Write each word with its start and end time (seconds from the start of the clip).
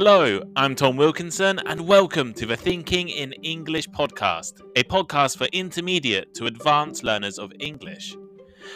Hello, 0.00 0.40
I'm 0.54 0.76
Tom 0.76 0.96
Wilkinson, 0.96 1.58
and 1.66 1.80
welcome 1.80 2.32
to 2.34 2.46
the 2.46 2.56
Thinking 2.56 3.08
in 3.08 3.32
English 3.42 3.88
podcast, 3.88 4.60
a 4.76 4.84
podcast 4.84 5.36
for 5.36 5.46
intermediate 5.46 6.34
to 6.34 6.46
advanced 6.46 7.02
learners 7.02 7.36
of 7.36 7.52
English. 7.58 8.16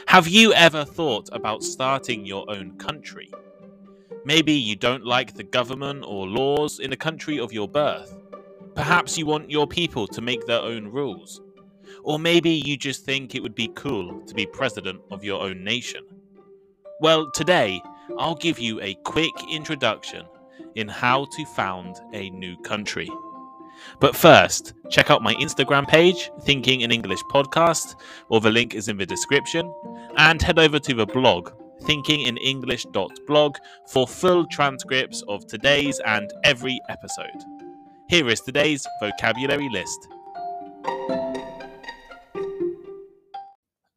Have 0.08 0.26
you 0.26 0.52
ever 0.52 0.84
thought 0.84 1.28
about 1.30 1.62
starting 1.62 2.26
your 2.26 2.50
own 2.50 2.76
country? 2.76 3.30
Maybe 4.24 4.52
you 4.52 4.74
don't 4.74 5.06
like 5.06 5.34
the 5.34 5.44
government 5.44 6.02
or 6.04 6.26
laws 6.26 6.80
in 6.80 6.90
the 6.90 6.96
country 6.96 7.38
of 7.38 7.52
your 7.52 7.68
birth. 7.68 8.18
Perhaps 8.74 9.16
you 9.16 9.24
want 9.24 9.48
your 9.48 9.68
people 9.68 10.08
to 10.08 10.20
make 10.20 10.44
their 10.46 10.60
own 10.60 10.88
rules. 10.88 11.40
Or 12.02 12.18
maybe 12.18 12.50
you 12.50 12.76
just 12.76 13.04
think 13.04 13.36
it 13.36 13.42
would 13.44 13.54
be 13.54 13.70
cool 13.76 14.22
to 14.22 14.34
be 14.34 14.44
president 14.44 15.00
of 15.12 15.22
your 15.22 15.40
own 15.40 15.62
nation. 15.62 16.02
Well, 16.98 17.30
today, 17.30 17.80
I'll 18.18 18.34
give 18.34 18.58
you 18.58 18.80
a 18.80 18.94
quick 19.04 19.34
introduction 19.48 20.26
in 20.76 20.88
how 20.88 21.26
to 21.32 21.44
found 21.44 21.96
a 22.12 22.30
new 22.30 22.56
country. 22.58 23.08
But 24.00 24.16
first, 24.16 24.74
check 24.90 25.10
out 25.10 25.22
my 25.22 25.34
Instagram 25.34 25.88
page, 25.88 26.30
Thinking 26.42 26.82
in 26.82 26.92
English 26.92 27.22
Podcast, 27.32 27.96
or 28.28 28.40
the 28.40 28.50
link 28.50 28.74
is 28.74 28.88
in 28.88 28.96
the 28.96 29.06
description, 29.06 29.72
and 30.16 30.40
head 30.40 30.58
over 30.58 30.78
to 30.78 30.94
the 30.94 31.06
blog, 31.06 31.50
thinkinginenglish.blog, 31.82 33.56
for 33.88 34.06
full 34.06 34.46
transcripts 34.46 35.22
of 35.28 35.46
today's 35.46 36.00
and 36.06 36.32
every 36.44 36.80
episode. 36.88 37.42
Here 38.08 38.28
is 38.28 38.40
today's 38.40 38.86
vocabulary 39.00 39.68
list. 39.70 40.08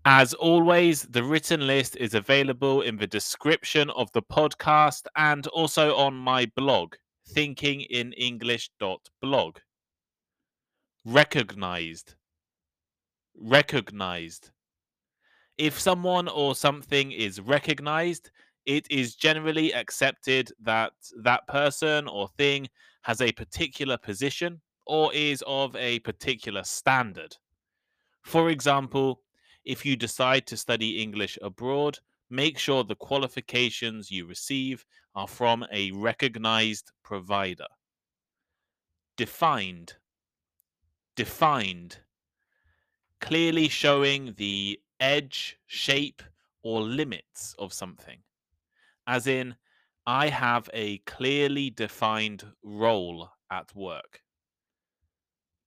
As 0.07 0.35
always, 0.35 1.01
the 1.01 1.23
written 1.23 1.65
list 1.65 1.97
is 1.97 2.13
available 2.13 2.83
in 2.83 2.97
the 2.97 3.07
description 3.07 3.89
of 3.89 4.11
the 4.11 4.21
podcast 4.21 5.07
and 5.15 5.47
also 5.47 5.95
on 5.95 6.13
my 6.13 6.45
blog, 6.55 6.93
thinkinginenglish.blog. 7.33 9.57
Recognized. 11.05 12.13
Recognized. 13.35 14.51
If 15.57 15.79
someone 15.79 16.27
or 16.27 16.53
something 16.53 17.11
is 17.11 17.41
recognized, 17.41 18.29
it 18.67 18.85
is 18.91 19.15
generally 19.15 19.73
accepted 19.73 20.51
that 20.61 20.93
that 21.23 21.47
person 21.47 22.07
or 22.07 22.27
thing 22.27 22.69
has 23.01 23.21
a 23.21 23.31
particular 23.31 23.97
position 23.97 24.61
or 24.85 25.11
is 25.15 25.43
of 25.47 25.75
a 25.75 25.97
particular 26.01 26.63
standard. 26.63 27.35
For 28.21 28.51
example, 28.51 29.23
if 29.65 29.85
you 29.85 29.95
decide 29.95 30.45
to 30.47 30.57
study 30.57 31.01
English 31.01 31.37
abroad, 31.41 31.99
make 32.29 32.57
sure 32.57 32.83
the 32.83 32.95
qualifications 32.95 34.11
you 34.11 34.25
receive 34.25 34.85
are 35.15 35.27
from 35.27 35.65
a 35.71 35.91
recognized 35.91 36.91
provider. 37.03 37.67
Defined. 39.17 39.93
Defined. 41.15 41.97
Clearly 43.21 43.69
showing 43.69 44.33
the 44.37 44.79
edge, 44.99 45.57
shape, 45.67 46.21
or 46.63 46.81
limits 46.81 47.55
of 47.57 47.73
something. 47.73 48.19
As 49.07 49.27
in, 49.27 49.55
I 50.05 50.29
have 50.29 50.69
a 50.73 50.99
clearly 50.99 51.69
defined 51.69 52.45
role 52.63 53.29
at 53.49 53.75
work. 53.75 54.21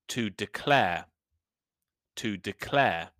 To 0.08 0.30
declare. 0.30 1.06
To 2.16 2.36
declare 2.36 3.10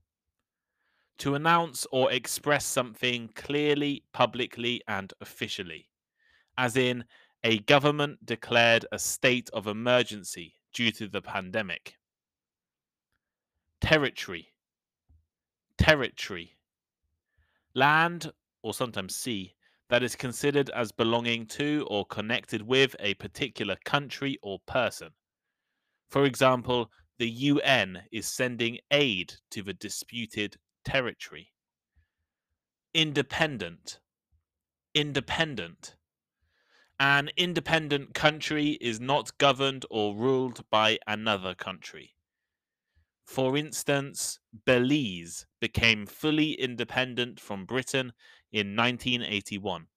to 1.19 1.35
announce 1.35 1.87
or 1.91 2.13
express 2.13 2.65
something 2.65 3.29
clearly, 3.35 4.05
publicly, 4.13 4.81
and 4.89 5.13
officially, 5.21 5.89
as 6.57 6.77
in 6.77 7.05
a 7.45 7.59
government 7.61 8.25
declared 8.25 8.87
a 8.93 8.99
state 8.99 9.51
of 9.53 9.67
emergency 9.67 10.55
due 10.73 10.91
to 10.93 11.09
the 11.09 11.23
pandemic. 11.23 11.95
Territory, 13.81 14.49
territory, 15.77 16.57
land 17.75 18.33
or 18.63 18.75
sometimes 18.75 19.15
sea 19.15 19.55
that 19.89 20.03
is 20.03 20.17
considered 20.17 20.71
as 20.71 20.93
belonging 20.93 21.47
to 21.47 21.87
or 21.89 22.05
connected 22.07 22.61
with 22.61 22.95
a 23.01 23.15
particular 23.15 23.77
country 23.85 24.39
or 24.43 24.59
person. 24.67 25.09
For 26.11 26.25
example, 26.25 26.91
the 27.19 27.29
UN 27.31 28.03
is 28.13 28.27
sending 28.27 28.79
aid 28.91 29.35
to 29.51 29.63
the 29.63 29.75
disputed 29.75 30.57
territory. 30.89 31.53
Independent. 32.95 34.01
Independent. 34.95 35.97
An 36.99 37.29
independent 37.37 38.15
country 38.15 38.79
is 38.81 38.99
not 38.99 39.37
governed 39.37 39.85
or 39.91 40.17
ruled 40.17 40.65
by 40.71 40.99
another 41.07 41.55
country. 41.55 42.15
For 43.23 43.55
instance, 43.55 44.41
Belize 44.65 45.45
became 45.61 46.07
fully 46.07 46.53
independent 46.53 47.39
from 47.39 47.67
Britain 47.67 48.15
in 48.51 48.75
1981. 48.75 49.89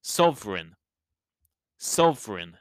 Sovereign. 0.00 0.76
Sovereign. 1.76 2.58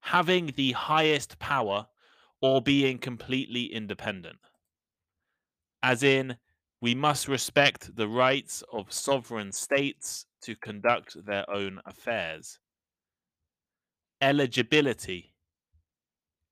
Having 0.00 0.54
the 0.56 0.72
highest 0.72 1.38
power 1.38 1.86
or 2.40 2.60
being 2.60 2.98
completely 2.98 3.66
independent 3.72 4.40
as 5.82 6.02
in, 6.02 6.36
we 6.80 6.94
must 6.94 7.28
respect 7.28 7.94
the 7.94 8.08
rights 8.08 8.62
of 8.72 8.92
sovereign 8.92 9.52
states 9.52 10.26
to 10.42 10.56
conduct 10.56 11.24
their 11.24 11.48
own 11.48 11.80
affairs. 11.86 12.58
Eligibility. 14.20 15.34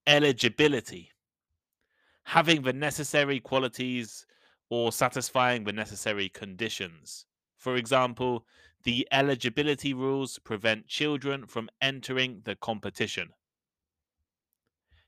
Eligibility. 0.07 1.11
Having 2.25 2.63
the 2.63 2.73
necessary 2.73 3.41
qualities 3.41 4.27
or 4.69 4.93
satisfying 4.93 5.65
the 5.65 5.73
necessary 5.73 6.29
conditions. 6.29 7.27
For 7.57 7.77
example, 7.77 8.47
the 8.85 9.07
eligibility 9.11 9.93
rules 9.93 10.39
prevent 10.39 10.87
children 10.87 11.47
from 11.47 11.69
entering 11.81 12.43
the 12.45 12.55
competition. 12.55 13.31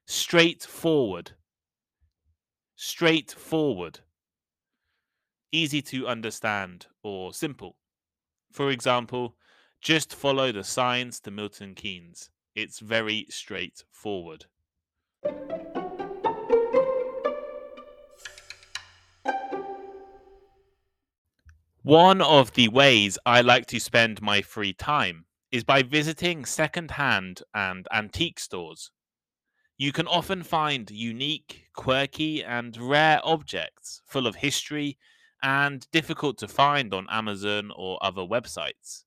Straightforward. 0.07 1.33
Straightforward 2.75 4.01
easy 5.53 5.83
to 5.83 6.09
understand 6.09 6.87
or 7.03 7.33
simple. 7.33 7.77
For 8.51 8.71
example, 8.71 9.37
just 9.81 10.15
follow 10.15 10.51
the 10.51 10.65
signs 10.65 11.21
to 11.21 11.31
Milton 11.31 11.75
Keynes. 11.75 12.31
It's 12.55 12.81
very 12.81 13.27
straightforward. 13.29 14.47
One 21.83 22.23
of 22.23 22.53
the 22.53 22.69
ways 22.69 23.19
I 23.27 23.41
like 23.41 23.67
to 23.67 23.81
spend 23.81 24.23
my 24.23 24.41
free 24.41 24.73
time 24.73 25.25
is 25.51 25.65
by 25.65 25.83
visiting 25.83 26.45
second-hand 26.45 27.43
and 27.55 27.89
antique 27.93 28.39
stores. 28.39 28.91
You 29.77 29.91
can 29.91 30.07
often 30.07 30.45
find 30.45 30.89
unique, 30.91 31.67
quirky, 31.75 32.45
and 32.45 32.77
rare 32.77 33.21
objects 33.25 34.01
full 34.07 34.29
of 34.29 34.37
history, 34.37 34.97
and 35.43 35.87
difficult 35.91 36.39
to 36.39 36.49
find 36.49 36.95
on 36.95 37.07
Amazon 37.11 37.73
or 37.75 37.99
other 38.03 38.23
websites. 38.23 39.05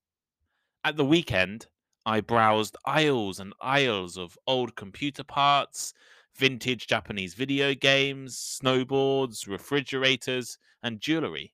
At 0.84 0.98
the 0.98 1.06
weekend, 1.06 1.68
I 2.06 2.22
browsed 2.22 2.78
aisles 2.86 3.40
and 3.40 3.54
aisles 3.62 4.18
of 4.18 4.38
old 4.46 4.76
computer 4.76 5.24
parts, 5.24 5.94
vintage 6.36 6.88
Japanese 6.88 7.34
video 7.34 7.74
games, 7.74 8.36
snowboards, 8.38 9.48
refrigerators, 9.48 10.58
and 10.84 11.00
jewelry. 11.00 11.54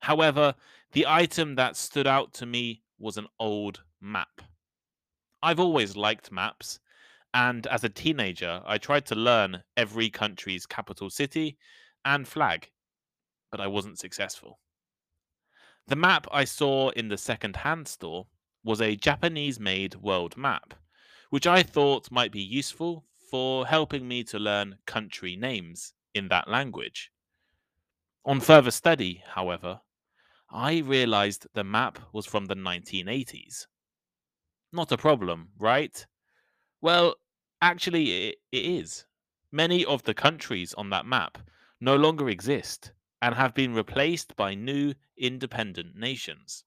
However, 0.00 0.54
the 0.92 1.06
item 1.06 1.56
that 1.56 1.76
stood 1.76 2.06
out 2.06 2.32
to 2.34 2.46
me 2.46 2.82
was 2.98 3.18
an 3.18 3.26
old 3.38 3.82
map. 4.00 4.40
I've 5.42 5.60
always 5.60 5.96
liked 5.96 6.32
maps, 6.32 6.78
and 7.34 7.66
as 7.66 7.84
a 7.84 7.88
teenager, 7.88 8.62
I 8.64 8.78
tried 8.78 9.04
to 9.06 9.14
learn 9.14 9.62
every 9.76 10.08
country's 10.08 10.64
capital 10.64 11.10
city 11.10 11.58
and 12.04 12.26
flag 12.26 12.70
but 13.56 13.62
I 13.62 13.68
wasn't 13.68 13.98
successful. 13.98 14.60
The 15.86 15.96
map 15.96 16.26
I 16.30 16.44
saw 16.44 16.90
in 16.90 17.08
the 17.08 17.16
second 17.16 17.56
hand 17.56 17.88
store 17.88 18.26
was 18.62 18.82
a 18.82 18.96
Japanese 18.96 19.58
made 19.58 19.94
world 19.94 20.36
map, 20.36 20.74
which 21.30 21.46
I 21.46 21.62
thought 21.62 22.10
might 22.10 22.32
be 22.32 22.42
useful 22.42 23.06
for 23.30 23.66
helping 23.66 24.06
me 24.06 24.24
to 24.24 24.38
learn 24.38 24.76
country 24.84 25.36
names 25.36 25.94
in 26.12 26.28
that 26.28 26.48
language. 26.48 27.10
On 28.26 28.40
further 28.40 28.70
study, 28.70 29.22
however, 29.26 29.80
I 30.50 30.80
realized 30.80 31.46
the 31.54 31.64
map 31.64 31.98
was 32.12 32.26
from 32.26 32.44
the 32.44 32.56
1980s. 32.56 33.68
Not 34.70 34.92
a 34.92 34.98
problem, 34.98 35.48
right? 35.58 36.06
Well, 36.82 37.14
actually, 37.62 38.28
it, 38.28 38.36
it 38.52 38.66
is. 38.66 39.06
Many 39.50 39.82
of 39.86 40.02
the 40.02 40.12
countries 40.12 40.74
on 40.74 40.90
that 40.90 41.06
map 41.06 41.38
no 41.80 41.96
longer 41.96 42.28
exist 42.28 42.92
and 43.20 43.34
have 43.34 43.54
been 43.54 43.74
replaced 43.74 44.36
by 44.36 44.54
new 44.54 44.94
independent 45.16 45.96
nations. 45.96 46.64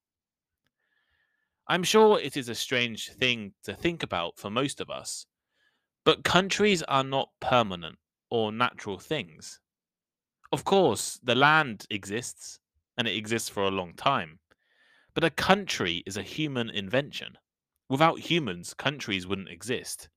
I'm 1.68 1.84
sure 1.84 2.20
it 2.20 2.36
is 2.36 2.50
a 2.50 2.56
strange 2.56 3.10
thing 3.10 3.54
to 3.64 3.76
think 3.76 4.02
about 4.02 4.38
for 4.40 4.50
most 4.50 4.82
of 4.82 4.90
us, 4.90 5.28
but 6.04 6.24
countries 6.24 6.82
are 6.84 7.04
not 7.04 7.30
permanent 7.40 8.00
or 8.32 8.52
natural 8.52 8.98
things. 8.98 9.60
Of 10.52 10.64
course, 10.64 11.20
the 11.22 11.36
land 11.36 11.86
exists, 11.92 12.60
and 12.98 13.08
it 13.08 13.16
exists 13.16 13.50
for 13.50 13.64
a 13.64 13.72
long 13.72 13.94
time, 13.94 14.40
but 15.14 15.24
a 15.24 15.30
country 15.30 16.04
is 16.08 16.18
a 16.18 16.24
human 16.24 16.70
invention. 16.70 17.38
Without 17.88 18.20
humans, 18.20 18.74
countries 18.74 19.28
wouldn't 19.28 19.50
exist. 19.50 20.10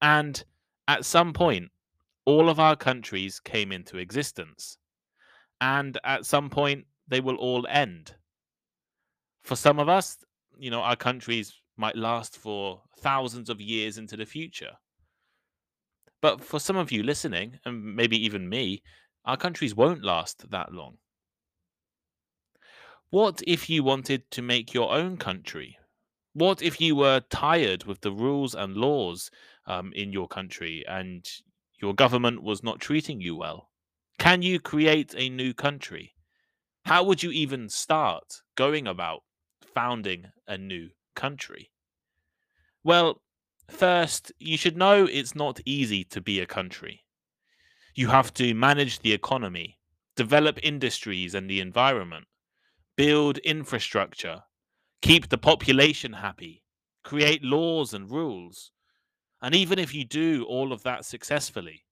And 0.00 0.44
at 0.86 1.04
some 1.04 1.32
point, 1.32 1.70
all 2.24 2.48
of 2.48 2.60
our 2.60 2.76
countries 2.76 3.40
came 3.40 3.72
into 3.72 3.98
existence. 3.98 4.78
And 5.62 5.98
at 6.04 6.26
some 6.26 6.50
point, 6.50 6.86
they 7.08 7.20
will 7.20 7.36
all 7.36 7.66
end. 7.66 8.16
For 9.42 9.54
some 9.54 9.78
of 9.78 9.86
us, 9.88 10.24
you 10.56 10.70
know, 10.70 10.80
our 10.80 10.96
countries 10.96 11.60
might 11.76 11.94
last 11.96 12.38
for 12.38 12.82
thousands 12.96 13.50
of 13.50 13.60
years 13.60 13.98
into 13.98 14.16
the 14.16 14.24
future. 14.24 14.78
But 16.22 16.42
for 16.42 16.58
some 16.58 16.76
of 16.76 16.90
you 16.90 17.02
listening, 17.02 17.60
and 17.66 17.94
maybe 17.94 18.16
even 18.16 18.48
me, 18.48 18.82
our 19.26 19.36
countries 19.36 19.74
won't 19.74 20.02
last 20.02 20.48
that 20.50 20.72
long. 20.72 20.96
What 23.10 23.40
if 23.46 23.70
you 23.70 23.84
wanted 23.84 24.30
to 24.32 24.42
make 24.42 24.74
your 24.74 24.92
own 24.92 25.16
country? 25.16 25.78
What 26.34 26.62
if 26.62 26.80
you 26.80 26.96
were 26.96 27.20
tired 27.20 27.84
with 27.84 28.00
the 28.02 28.12
rules 28.12 28.54
and 28.54 28.76
laws 28.76 29.30
um, 29.66 29.92
in 29.92 30.12
your 30.12 30.28
country 30.28 30.86
and 30.86 31.28
your 31.80 31.94
government 31.94 32.42
was 32.42 32.62
not 32.62 32.80
treating 32.80 33.20
you 33.20 33.36
well? 33.36 33.69
Can 34.20 34.42
you 34.42 34.60
create 34.60 35.14
a 35.16 35.30
new 35.30 35.54
country? 35.54 36.14
How 36.84 37.02
would 37.02 37.22
you 37.22 37.30
even 37.30 37.70
start 37.70 38.42
going 38.54 38.86
about 38.86 39.22
founding 39.74 40.26
a 40.46 40.58
new 40.58 40.90
country? 41.16 41.70
Well, 42.84 43.22
first, 43.70 44.30
you 44.38 44.58
should 44.58 44.76
know 44.76 45.06
it's 45.06 45.34
not 45.34 45.60
easy 45.64 46.04
to 46.04 46.20
be 46.20 46.38
a 46.38 46.44
country. 46.44 47.02
You 47.94 48.08
have 48.08 48.34
to 48.34 48.52
manage 48.52 48.98
the 48.98 49.14
economy, 49.14 49.78
develop 50.16 50.58
industries 50.62 51.34
and 51.34 51.48
the 51.48 51.60
environment, 51.60 52.26
build 52.98 53.38
infrastructure, 53.38 54.42
keep 55.00 55.30
the 55.30 55.38
population 55.38 56.12
happy, 56.12 56.62
create 57.04 57.42
laws 57.42 57.94
and 57.94 58.10
rules. 58.10 58.70
And 59.40 59.54
even 59.54 59.78
if 59.78 59.94
you 59.94 60.04
do 60.04 60.44
all 60.44 60.74
of 60.74 60.82
that 60.82 61.06
successfully, 61.06 61.84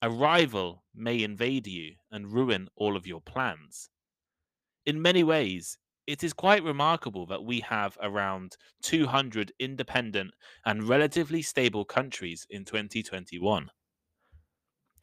a 0.00 0.10
rival 0.10 0.84
may 0.94 1.22
invade 1.22 1.66
you 1.66 1.94
and 2.10 2.32
ruin 2.32 2.68
all 2.76 2.96
of 2.96 3.06
your 3.06 3.20
plans. 3.20 3.90
In 4.86 5.02
many 5.02 5.24
ways, 5.24 5.76
it 6.06 6.24
is 6.24 6.32
quite 6.32 6.62
remarkable 6.62 7.26
that 7.26 7.44
we 7.44 7.60
have 7.60 7.98
around 8.00 8.56
200 8.82 9.52
independent 9.58 10.32
and 10.64 10.88
relatively 10.88 11.42
stable 11.42 11.84
countries 11.84 12.46
in 12.48 12.64
2021. 12.64 13.70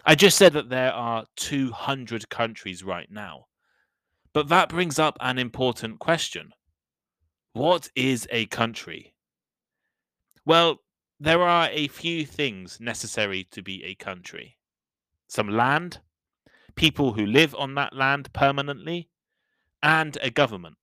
I 0.06 0.15
just 0.15 0.38
said 0.38 0.53
that 0.53 0.69
there 0.69 0.94
are 0.94 1.25
200 1.36 2.30
countries 2.30 2.83
right 2.83 3.09
now. 3.12 3.45
But 4.33 4.50
that 4.50 4.69
brings 4.69 5.00
up 5.00 5.18
an 5.21 5.38
important 5.38 6.00
question 6.00 6.51
What 7.53 7.89
is 7.95 8.27
a 8.31 8.48
country? 8.48 9.13
Well, 10.45 10.80
there 11.19 11.41
are 11.41 11.69
a 11.71 11.88
few 11.88 12.25
things 12.25 12.80
necessary 12.80 13.45
to 13.51 13.62
be 13.62 13.83
a 13.83 13.95
country 13.95 14.57
some 15.27 15.50
land, 15.50 16.00
people 16.75 17.13
who 17.13 17.25
live 17.25 17.56
on 17.56 17.75
that 17.75 17.95
land 17.95 18.31
permanently, 18.33 19.10
and 19.81 20.18
a 20.22 20.30
government. 20.30 20.77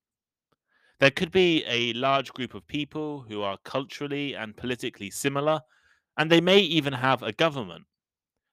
There 1.01 1.11
could 1.11 1.33
be 1.33 1.65
a 1.67 1.93
large 1.95 2.33
group 2.33 2.55
of 2.55 2.67
people 2.67 3.25
who 3.29 3.43
are 3.43 3.59
culturally 3.65 4.35
and 4.35 4.57
politically 4.57 5.11
similar, 5.11 5.61
and 6.17 6.31
they 6.31 6.41
may 6.41 6.61
even 6.61 6.93
have 6.93 7.23
a 7.23 7.33
government. 7.33 7.85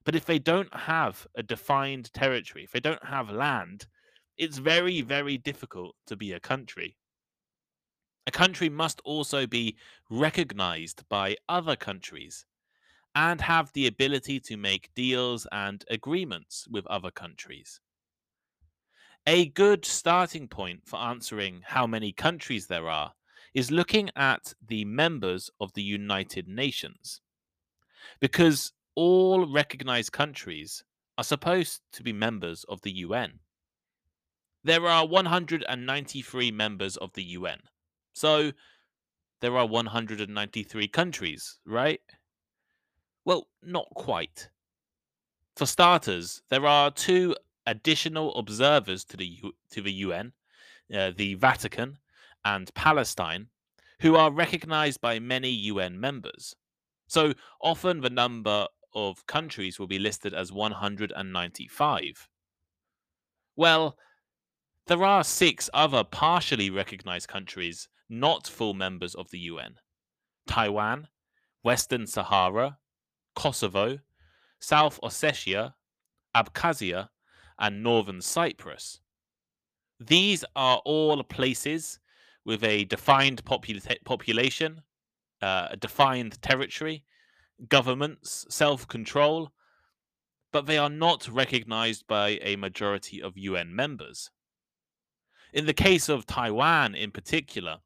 But 0.03 0.15
if 0.15 0.25
they 0.25 0.39
don't 0.39 0.74
have 0.74 1.27
a 1.36 1.44
defined 1.44 2.12
territory, 2.13 2.63
if 2.63 2.71
they 2.71 2.80
don't 2.80 3.06
have 3.06 3.30
land, 3.30 3.86
it's 4.38 4.57
very, 4.57 5.01
very 5.01 5.38
difficult 5.38 5.95
to 6.07 6.15
be 6.15 6.31
a 6.31 6.39
country. 6.39 6.97
A 8.25 8.31
country 8.31 8.69
must 8.69 9.01
also 9.06 9.45
be 9.45 9.77
recognized 10.09 11.03
by 11.09 11.36
other 11.47 11.75
countries 11.75 12.45
and 13.15 13.41
have 13.41 13.71
the 13.73 13.88
ability 13.88 14.39
to 14.39 14.57
make 14.57 14.94
deals 14.95 15.47
and 15.51 15.83
agreements 15.89 16.67
with 16.69 16.85
other 16.88 17.11
countries. 17.11 17.79
A 19.25 19.47
good 19.47 19.85
starting 19.85 20.47
point 20.47 20.81
for 20.85 20.97
answering 20.97 21.61
how 21.65 21.85
many 21.85 22.11
countries 22.11 22.67
there 22.67 22.89
are 22.89 23.13
is 23.53 23.71
looking 23.71 24.09
at 24.15 24.53
the 24.65 24.85
members 24.85 25.50
of 25.59 25.73
the 25.73 25.81
United 25.81 26.47
Nations. 26.47 27.21
Because 28.19 28.73
all 28.95 29.51
recognized 29.51 30.12
countries 30.12 30.83
are 31.17 31.23
supposed 31.23 31.81
to 31.94 32.03
be 32.03 32.13
members 32.13 32.63
of 32.69 32.81
the 32.81 32.91
UN. 32.91 33.39
There 34.63 34.88
are 34.88 35.07
193 35.07 36.51
members 36.51 36.97
of 36.97 37.13
the 37.13 37.23
UN. 37.23 37.59
So 38.13 38.51
there 39.41 39.57
are 39.57 39.65
193 39.65 40.88
countries, 40.89 41.59
right? 41.65 42.01
Well, 43.25 43.48
not 43.62 43.88
quite. 43.95 44.50
For 45.56 45.66
starters, 45.66 46.42
there 46.50 46.66
are 46.66 46.92
two 46.92 47.36
additional 47.66 48.33
observers 48.36 49.04
to 49.06 49.18
the 49.18 49.27
U- 49.27 49.56
to 49.71 49.81
the 49.81 49.92
UN, 49.94 50.33
uh, 50.94 51.12
the 51.16 51.36
Vatican 51.36 52.00
and 52.44 52.74
Palestine, 52.74 53.50
who 54.01 54.16
are 54.16 54.31
recognized 54.31 55.01
by 55.01 55.19
many 55.19 55.50
UN 55.50 56.00
members. 56.00 56.56
So 57.07 57.33
often 57.62 58.01
the 58.01 58.10
number 58.10 58.68
of 58.94 59.25
countries 59.27 59.77
will 59.77 59.88
be 59.88 60.00
listed 60.00 60.33
as 60.33 60.51
195. 60.51 62.30
Well, 63.56 63.98
there 64.88 65.04
are 65.04 65.24
six 65.24 65.69
other 65.74 66.04
partially 66.04 66.69
recognized 66.69 67.27
countries 67.27 67.88
not 68.07 68.48
full 68.48 68.74
members 68.74 69.13
of 69.13 69.30
the 69.30 69.39
UN 69.39 69.75
Taiwan, 70.48 71.10
Western 71.62 72.07
Sahara, 72.07 72.80
Kosovo, 73.39 74.00
South 74.59 75.00
Ossetia, 75.01 75.74
Abkhazia, 76.36 77.07
and 77.57 77.81
northern 77.81 78.21
Cyprus. 78.21 79.00
These 79.97 80.44
are 80.57 80.81
all 80.83 81.24
places 81.24 82.00
with 82.44 82.65
a 82.65 82.83
defined 82.83 83.46
popula- 83.46 84.03
population, 84.03 84.81
uh, 85.41 85.69
a 85.72 85.77
defined 85.77 86.41
territory, 86.41 87.05
governments, 87.69 88.46
self 88.50 88.86
control, 88.89 89.53
but 90.51 90.65
they 90.65 90.77
are 90.77 90.89
not 90.89 91.29
recognized 91.29 92.08
by 92.08 92.39
a 92.41 92.58
majority 92.58 93.22
of 93.22 93.38
UN 93.38 93.74
members. 93.74 94.31
In 95.53 95.65
the 95.65 95.74
case 95.74 96.10
of 96.10 96.25
Taiwan 96.25 96.93
in 96.93 97.12
particular, 97.12 97.79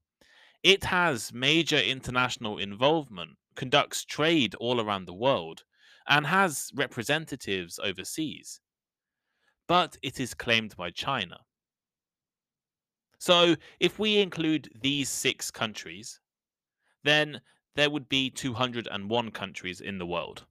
it 0.64 0.86
has 0.86 1.32
major 1.32 1.78
international 1.78 2.58
involvement, 2.58 3.38
conducts 3.56 4.06
trade 4.06 4.56
all 4.56 4.82
around 4.82 5.06
the 5.06 5.14
world, 5.14 5.64
and 6.08 6.28
has 6.28 6.72
representatives 6.76 7.80
overseas 7.80 8.60
but 9.68 9.98
it 10.02 10.20
is 10.20 10.34
claimed 10.34 10.76
by 10.76 10.90
China. 10.90 11.38
So, 13.20 13.56
if 13.80 14.00
we 14.00 14.20
include 14.20 14.70
these 14.82 15.10
six 15.10 15.50
countries, 15.50 16.20
then 17.04 17.42
there 17.76 17.90
would 17.90 18.10
be 18.10 18.30
201 18.30 19.32
countries 19.32 19.82
in 19.82 19.98
the 19.98 20.06
world. 20.06 20.46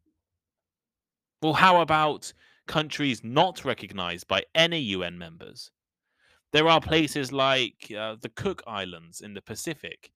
Well, 1.42 1.52
how 1.52 1.80
about 1.80 2.32
countries 2.66 3.22
not 3.22 3.64
recognized 3.64 4.26
by 4.28 4.44
any 4.54 4.80
UN 4.80 5.18
members? 5.18 5.70
There 6.52 6.68
are 6.68 6.80
places 6.80 7.32
like 7.32 7.92
uh, 7.96 8.16
the 8.20 8.28
Cook 8.28 8.62
Islands 8.66 9.20
in 9.20 9.34
the 9.34 9.42
Pacific, 9.42 10.12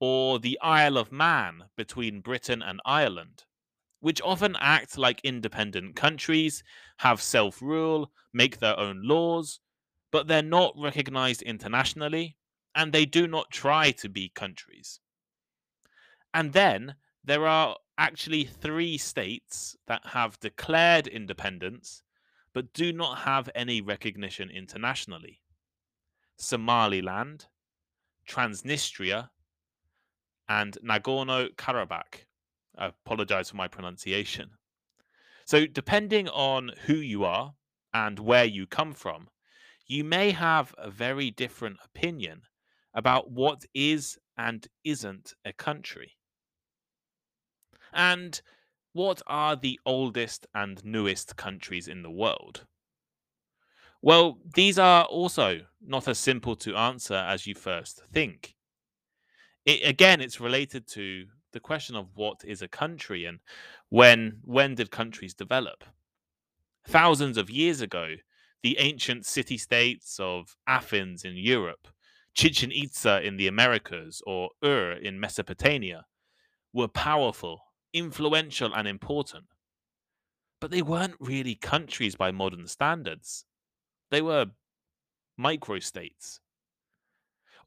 or 0.00 0.38
the 0.38 0.58
Isle 0.60 0.96
of 0.96 1.12
Man 1.12 1.64
between 1.76 2.20
Britain 2.20 2.62
and 2.62 2.80
Ireland, 2.84 3.44
which 4.00 4.22
often 4.22 4.56
act 4.60 4.96
like 4.96 5.20
independent 5.24 5.96
countries, 5.96 6.62
have 6.98 7.20
self 7.20 7.60
rule, 7.60 8.12
make 8.32 8.58
their 8.58 8.78
own 8.78 9.02
laws, 9.02 9.60
but 10.10 10.26
they're 10.26 10.42
not 10.42 10.78
recognized 10.78 11.42
internationally, 11.42 12.36
and 12.74 12.92
they 12.92 13.04
do 13.04 13.26
not 13.26 13.50
try 13.50 13.90
to 13.92 14.08
be 14.08 14.30
countries. 14.34 15.00
And 16.32 16.52
then 16.52 16.94
there 17.24 17.46
are 17.46 17.76
actually 17.96 18.44
three 18.44 18.96
states 18.96 19.76
that 19.86 20.06
have 20.06 20.38
declared 20.40 21.06
independence 21.06 22.02
but 22.52 22.72
do 22.72 22.92
not 22.92 23.18
have 23.18 23.48
any 23.54 23.80
recognition 23.80 24.50
internationally 24.50 25.40
Somaliland, 26.36 27.46
Transnistria, 28.28 29.30
and 30.48 30.78
Nagorno 30.82 31.54
Karabakh. 31.56 32.26
I 32.76 32.86
apologize 32.86 33.50
for 33.50 33.56
my 33.56 33.68
pronunciation. 33.68 34.50
So, 35.44 35.66
depending 35.66 36.28
on 36.28 36.72
who 36.86 36.94
you 36.94 37.24
are 37.24 37.54
and 37.92 38.18
where 38.18 38.44
you 38.44 38.66
come 38.66 38.92
from, 38.92 39.28
you 39.86 40.04
may 40.04 40.30
have 40.32 40.74
a 40.76 40.90
very 40.90 41.30
different 41.30 41.78
opinion 41.84 42.42
about 42.94 43.30
what 43.30 43.64
is 43.74 44.18
and 44.36 44.68
isn't 44.84 45.34
a 45.44 45.52
country? 45.52 46.18
And 47.92 48.40
what 48.92 49.22
are 49.26 49.56
the 49.56 49.80
oldest 49.86 50.46
and 50.54 50.84
newest 50.84 51.36
countries 51.36 51.88
in 51.88 52.02
the 52.02 52.10
world? 52.10 52.66
Well, 54.02 54.38
these 54.54 54.78
are 54.78 55.04
also 55.04 55.66
not 55.80 56.06
as 56.06 56.18
simple 56.18 56.56
to 56.56 56.76
answer 56.76 57.14
as 57.14 57.46
you 57.46 57.54
first 57.54 58.02
think. 58.12 58.57
It, 59.64 59.86
again, 59.88 60.20
it's 60.20 60.40
related 60.40 60.86
to 60.88 61.26
the 61.52 61.60
question 61.60 61.96
of 61.96 62.08
what 62.14 62.44
is 62.44 62.62
a 62.62 62.68
country 62.68 63.24
and 63.24 63.40
when 63.88 64.40
when 64.44 64.74
did 64.74 64.90
countries 64.90 65.34
develop? 65.34 65.84
Thousands 66.86 67.36
of 67.36 67.50
years 67.50 67.80
ago, 67.80 68.16
the 68.62 68.78
ancient 68.78 69.26
city 69.26 69.58
states 69.58 70.18
of 70.20 70.56
Athens 70.66 71.24
in 71.24 71.36
Europe, 71.36 71.88
Chichen 72.34 72.72
Itza 72.72 73.22
in 73.22 73.36
the 73.36 73.46
Americas, 73.46 74.22
or 74.26 74.50
Ur 74.64 74.92
in 74.92 75.20
Mesopotamia 75.20 76.06
were 76.72 76.88
powerful, 76.88 77.60
influential, 77.92 78.74
and 78.74 78.88
important. 78.88 79.46
But 80.60 80.70
they 80.70 80.82
weren't 80.82 81.16
really 81.20 81.54
countries 81.54 82.16
by 82.16 82.30
modern 82.30 82.66
standards. 82.66 83.44
They 84.10 84.22
were 84.22 84.46
microstates. 85.38 86.40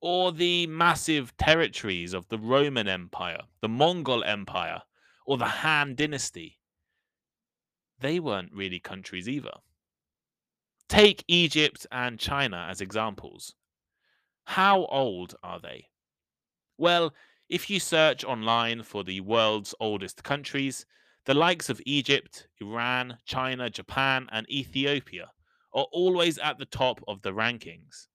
Or 0.02 0.32
the 0.32 0.68
massive 0.68 1.36
territories 1.38 2.14
of 2.14 2.28
the 2.30 2.40
Roman 2.40 2.88
Empire, 2.88 3.42
the 3.62 3.70
Mongol 3.70 4.24
Empire, 4.24 4.82
or 5.26 5.38
the 5.38 5.46
Han 5.46 5.96
Dynasty. 5.96 6.60
They 8.00 8.20
weren't 8.20 8.52
really 8.52 8.80
countries 8.80 9.30
either. 9.30 9.54
Take 10.90 11.24
Egypt 11.28 11.86
and 11.92 12.20
China 12.20 12.68
as 12.70 12.82
examples. 12.82 13.54
How 14.46 14.86
old 14.86 15.36
are 15.44 15.60
they? 15.60 15.88
Well, 16.78 17.14
if 17.48 17.70
you 17.70 17.80
search 17.80 18.26
online 18.26 18.82
for 18.84 19.04
the 19.04 19.22
world's 19.22 19.76
oldest 19.80 20.24
countries, 20.24 20.86
the 21.26 21.34
likes 21.36 21.70
of 21.70 21.80
Egypt, 21.86 22.48
Iran, 22.60 23.20
China, 23.26 23.70
Japan, 23.70 24.28
and 24.32 24.50
Ethiopia 24.50 25.32
are 25.74 25.86
always 25.92 26.38
at 26.40 26.58
the 26.58 26.66
top 26.66 27.02
of 27.08 27.22
the 27.22 27.32
rankings. 27.32 28.08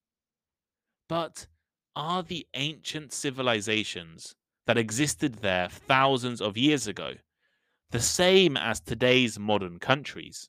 But 1.08 1.46
are 1.96 2.22
the 2.22 2.46
ancient 2.54 3.12
civilizations 3.12 4.36
that 4.66 4.78
existed 4.78 5.36
there 5.36 5.68
thousands 5.68 6.40
of 6.40 6.56
years 6.56 6.86
ago 6.86 7.14
the 7.90 8.00
same 8.00 8.56
as 8.56 8.80
today's 8.80 9.38
modern 9.38 9.78
countries? 9.78 10.48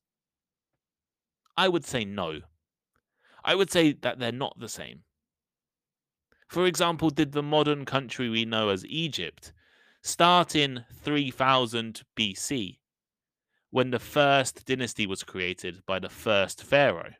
I 1.55 1.69
would 1.69 1.85
say 1.85 2.05
no. 2.05 2.41
I 3.43 3.55
would 3.55 3.71
say 3.71 3.93
that 3.93 4.19
they're 4.19 4.31
not 4.31 4.59
the 4.59 4.69
same. 4.69 5.03
For 6.47 6.67
example, 6.67 7.09
did 7.09 7.31
the 7.31 7.43
modern 7.43 7.85
country 7.85 8.29
we 8.29 8.45
know 8.45 8.69
as 8.69 8.85
Egypt 8.85 9.53
start 10.03 10.55
in 10.55 10.85
3000 11.03 12.03
BC? 12.15 12.77
when 13.69 13.91
the 13.91 13.99
first 13.99 14.65
dynasty 14.65 15.05
was 15.05 15.23
created 15.23 15.85
by 15.85 15.99
the 15.99 16.09
first 16.09 16.63
pharaoh? 16.63 17.13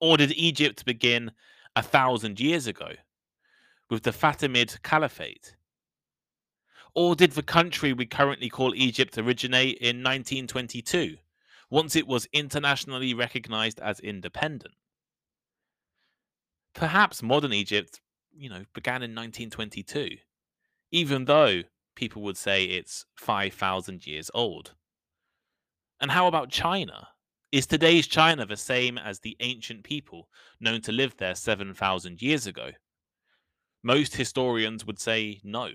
Or 0.00 0.16
did 0.16 0.32
Egypt 0.32 0.84
begin 0.84 1.32
a 1.76 1.82
thousand 1.82 2.40
years 2.40 2.66
ago 2.66 2.92
with 3.90 4.02
the 4.02 4.10
Fatimid 4.10 4.82
Caliphate? 4.82 5.56
Or 6.94 7.16
did 7.16 7.32
the 7.32 7.42
country 7.42 7.92
we 7.92 8.06
currently 8.06 8.48
call 8.48 8.74
Egypt 8.74 9.18
originate 9.18 9.78
in 9.78 10.02
1922, 10.02 11.16
once 11.68 11.96
it 11.96 12.06
was 12.06 12.28
internationally 12.32 13.14
recognized 13.14 13.80
as 13.80 13.98
independent? 13.98 14.74
Perhaps 16.74 17.22
modern 17.22 17.52
Egypt, 17.52 18.00
you 18.32 18.48
know, 18.48 18.64
began 18.74 19.02
in 19.02 19.14
1922, 19.14 20.18
even 20.92 21.24
though 21.24 21.62
people 21.96 22.22
would 22.22 22.36
say 22.36 22.64
it's 22.64 23.06
5,000 23.16 24.06
years 24.06 24.30
old. 24.34 24.74
And 26.00 26.10
how 26.10 26.26
about 26.26 26.50
China? 26.50 27.08
Is 27.52 27.66
today's 27.66 28.06
China 28.06 28.46
the 28.46 28.56
same 28.56 28.98
as 28.98 29.20
the 29.20 29.36
ancient 29.40 29.84
people 29.84 30.28
known 30.60 30.80
to 30.82 30.92
live 30.92 31.16
there 31.18 31.34
7,000 31.34 32.20
years 32.20 32.46
ago? 32.46 32.70
Most 33.82 34.16
historians 34.16 34.84
would 34.84 34.98
say 34.98 35.40
no. 35.44 35.70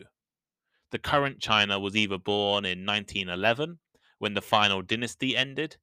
The 0.92 1.00
current 1.00 1.40
China 1.40 1.80
was 1.80 1.96
either 1.96 2.18
born 2.18 2.66
in 2.66 2.86
1911, 2.86 3.80
when 4.18 4.34
the 4.34 4.42
final 4.42 4.82
dynasty 4.82 5.38
ended, 5.38 5.78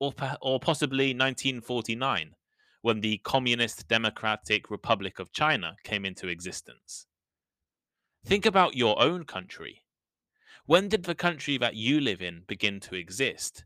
or, 0.00 0.14
or 0.40 0.58
possibly 0.58 1.08
1949, 1.08 2.34
when 2.82 3.00
the 3.00 3.18
Communist 3.18 3.86
Democratic 3.88 4.70
Republic 4.70 5.18
of 5.18 5.32
China 5.32 5.76
came 5.84 6.04
into 6.04 6.28
existence. 6.28 7.06
Think 8.24 8.46
about 8.46 8.76
your 8.76 9.00
own 9.00 9.24
country. 9.24 9.84
When 10.64 10.88
did 10.88 11.04
the 11.04 11.14
country 11.14 11.58
that 11.58 11.76
you 11.76 12.00
live 12.00 12.20
in 12.20 12.42
begin 12.48 12.80
to 12.80 12.96
exist? 12.96 13.64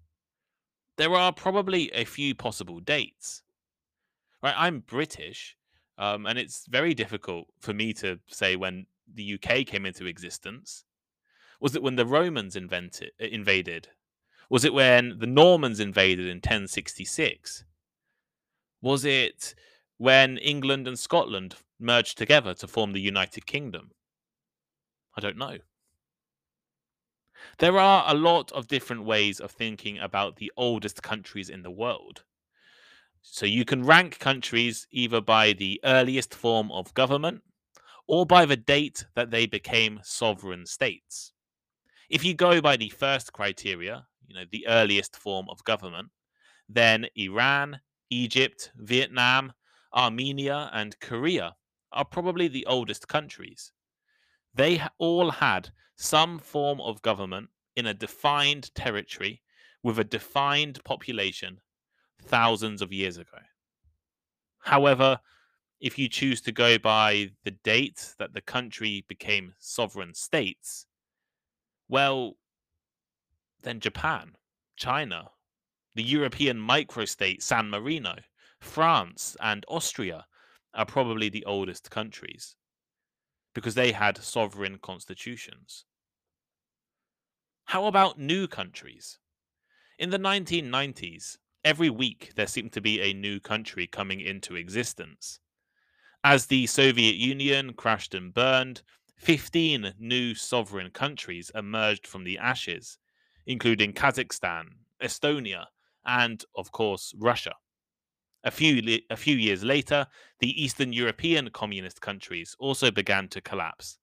There 1.01 1.15
are 1.15 1.33
probably 1.33 1.91
a 1.95 2.05
few 2.05 2.35
possible 2.35 2.79
dates. 2.79 3.43
Right, 4.43 4.55
I'm 4.55 4.81
British, 4.81 5.57
um, 5.97 6.27
and 6.27 6.39
it's 6.39 6.67
very 6.67 6.93
difficult 6.93 7.47
for 7.59 7.73
me 7.73 7.95
to 7.95 8.19
say 8.27 8.55
when 8.55 8.85
the 9.15 9.35
UK 9.35 9.67
came 9.67 9.87
into 9.87 10.05
existence. 10.05 10.85
Was 11.59 11.75
it 11.75 11.83
when 11.83 11.97
the 11.97 12.05
Romans 12.05 12.55
invented 12.55 13.13
invaded? 13.19 13.89
Was 14.51 14.67
it 14.67 14.75
when 14.75 15.19
the 15.19 15.27
Normans 15.27 15.81
invaded 15.81 16.27
in 16.27 16.37
1066? 16.37 17.65
Was 18.83 19.07
it 19.07 19.55
when 19.97 20.37
England 20.37 20.87
and 20.87 20.99
Scotland 20.99 21.57
merged 21.79 22.19
together 22.19 22.53
to 22.55 22.69
form 22.69 22.93
the 22.93 23.01
United 23.01 23.47
Kingdom? 23.47 23.93
I 25.17 25.23
don't 25.23 25.39
know. 25.39 25.59
There 27.59 27.79
are 27.79 28.05
a 28.07 28.15
lot 28.15 28.53
of 28.53 28.69
different 28.69 29.05
ways 29.05 29.41
of 29.41 29.51
thinking 29.51 29.99
about 29.99 30.37
the 30.37 30.53
oldest 30.57 31.03
countries 31.03 31.51
in 31.51 31.63
the 31.63 31.71
world. 31.71 32.25
So 33.23 33.47
you 33.47 33.65
can 33.65 33.85
rank 33.85 34.19
countries 34.19 34.87
either 34.91 35.21
by 35.21 35.53
the 35.53 35.81
earliest 35.85 36.35
form 36.35 36.73
of 36.73 36.95
government 36.95 37.43
or 38.07 38.25
by 38.27 38.47
the 38.47 38.57
date 38.57 39.05
that 39.15 39.31
they 39.31 39.47
became 39.47 40.01
sovereign 40.03 40.67
states. 40.67 41.33
If 42.09 42.25
you 42.25 42.35
go 42.35 42.61
by 42.61 42.77
the 42.77 42.89
first 42.89 43.33
criteria, 43.33 44.07
you 44.27 44.35
know, 44.35 44.45
the 44.51 44.67
earliest 44.67 45.17
form 45.17 45.47
of 45.49 45.63
government, 45.65 46.09
then 46.69 47.07
Iran, 47.15 47.81
Egypt, 48.11 48.73
Vietnam, 48.77 49.53
Armenia, 49.95 50.71
and 50.73 50.99
Korea 51.01 51.57
are 51.93 52.05
probably 52.05 52.49
the 52.49 52.67
oldest 52.67 53.07
countries. 53.09 53.73
They 54.55 54.83
all 54.99 55.31
had 55.31 55.71
some 56.01 56.39
form 56.39 56.81
of 56.81 57.03
government 57.03 57.51
in 57.77 57.85
a 57.87 57.93
defined 57.93 58.75
territory 58.75 59.43
with 59.83 59.99
a 59.99 60.05
defined 60.05 60.83
population 60.83 61.61
thousands 62.23 62.81
of 62.81 62.91
years 62.91 63.19
ago. 63.19 63.39
However, 64.61 65.21
if 65.79 65.99
you 65.99 66.09
choose 66.09 66.41
to 66.41 66.53
go 66.53 66.79
by 66.79 67.33
the 67.45 67.51
date 67.51 68.15
that 68.19 68.33
the 68.33 68.41
country 68.41 69.05
became 69.09 69.53
sovereign 69.59 70.15
states, 70.15 70.87
well, 71.87 72.39
then 73.63 73.79
Japan, 73.79 74.37
China, 74.77 75.29
the 75.97 76.03
European 76.03 76.57
microstate 76.59 77.43
San 77.43 77.69
Marino, 77.69 78.15
France, 78.59 79.37
and 79.39 79.67
Austria 79.69 80.25
are 80.73 80.87
probably 80.87 81.29
the 81.29 81.45
oldest 81.45 81.91
countries 81.91 82.57
because 83.55 83.75
they 83.75 83.93
had 83.93 84.17
sovereign 84.17 84.79
constitutions. 84.79 85.85
How 87.71 87.85
about 87.87 88.19
new 88.19 88.49
countries? 88.49 89.21
In 89.97 90.11
the 90.11 90.19
1990s, 90.19 91.39
every 91.65 91.89
week 91.89 92.33
there 92.35 92.49
seemed 92.49 92.73
to 92.73 92.81
be 92.81 93.01
a 93.01 93.13
new 93.15 93.39
country 93.39 93.87
coming 93.87 94.21
into 94.21 94.57
existence. 94.57 95.39
As 96.25 96.47
the 96.47 96.67
Soviet 96.67 97.15
Union 97.15 97.75
crashed 97.75 98.13
and 98.13 98.35
burned, 98.35 98.83
15 99.19 99.95
new 100.01 100.35
sovereign 100.35 100.91
countries 100.91 101.53
emerged 101.55 102.09
from 102.09 102.25
the 102.25 102.39
ashes, 102.39 102.99
including 103.47 103.93
Kazakhstan, 103.93 104.65
Estonia, 105.01 105.67
and, 106.05 106.45
of 106.57 106.73
course, 106.73 107.15
Russia. 107.19 107.55
A 108.43 108.51
few, 108.51 108.99
a 109.11 109.17
few 109.17 109.37
years 109.37 109.63
later, 109.63 110.09
the 110.41 110.61
Eastern 110.61 110.93
European 110.93 111.51
communist 111.51 112.01
countries 112.01 112.57
also 112.59 112.91
began 112.91 113.29
to 113.29 113.41
collapse, 113.41 114.01